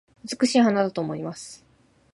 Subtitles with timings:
[0.33, 1.63] 美しい花だと思います